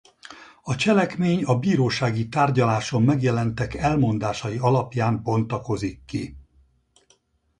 A 0.61 0.75
cselekmény 0.75 1.43
a 1.43 1.59
bírósági 1.59 2.29
tárgyaláson 2.29 3.03
megjelentek 3.03 3.73
elmondásai 3.73 4.57
alapján 4.57 5.23
bontakozik 5.23 6.05
ki. 6.05 6.37